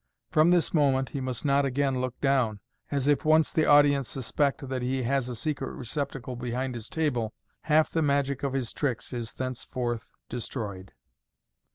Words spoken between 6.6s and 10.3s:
his table, half the magic of his tricks is thenceforth